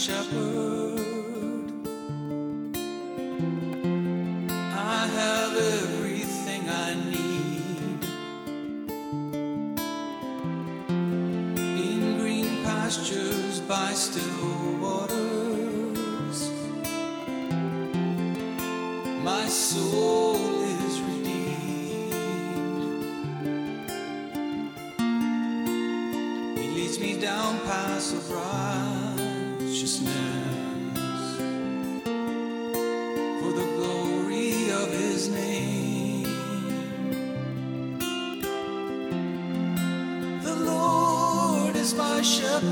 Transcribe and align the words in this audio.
shepherd. 0.00 0.98
I 4.72 5.06
have 5.20 5.54
everything 5.54 6.62
I 6.70 6.94
need 6.94 8.02
in 11.84 12.18
green 12.18 12.64
pastures 12.64 13.60
by 13.60 13.92
still 13.92 14.80
waters. 14.80 16.50
My 19.22 19.46
soul 19.48 20.62
is 20.62 21.00
redeemed. 21.02 22.14
He 26.58 26.68
leads 26.70 26.98
me 26.98 27.20
down 27.20 27.60
paths 27.66 28.14
of 28.14 28.30
right 28.30 29.09
for 29.80 29.86
the 33.52 33.66
glory 33.76 34.70
of 34.72 34.92
his 34.92 35.30
name. 35.30 36.24
The 40.42 40.54
Lord 40.54 41.76
is 41.76 41.94
my 41.94 42.20
shepherd. 42.20 42.68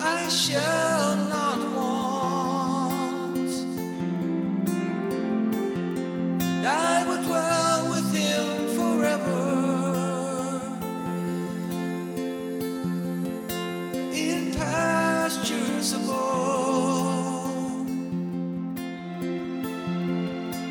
I 0.00 0.28
shall. 0.28 0.69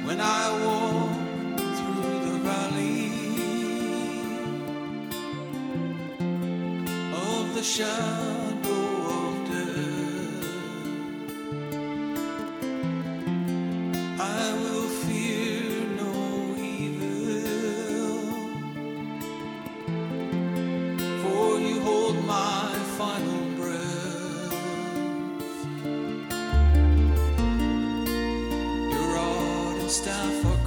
when 0.10 0.20
I 0.20 0.46
walk 0.66 1.12
through 1.78 2.20
the 2.28 2.38
valley 2.50 3.12
of 7.14 7.54
the 7.54 7.62
shadow. 7.62 8.39
star 30.00 30.32
for 30.42 30.59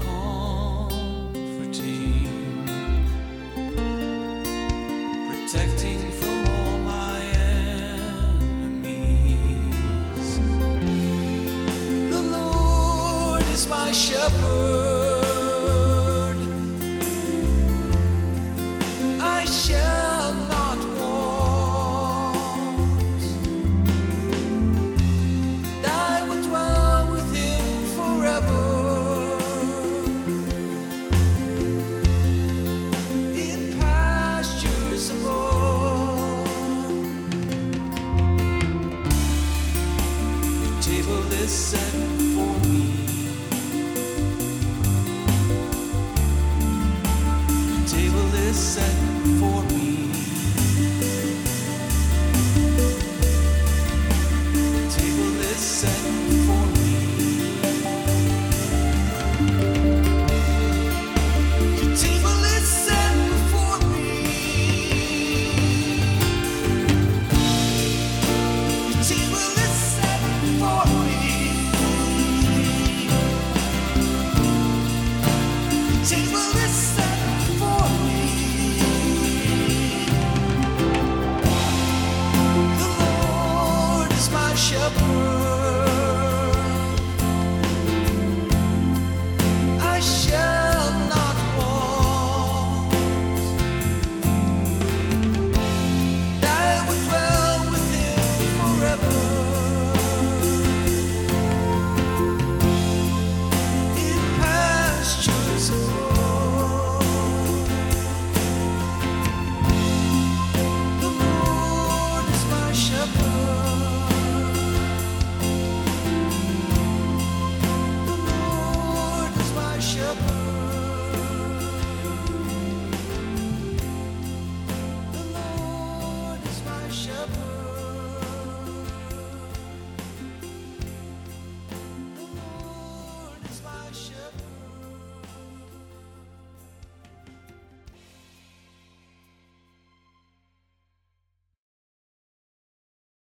The 41.43 41.49
table 47.89 48.35
is 48.35 48.57
set 48.57 49.12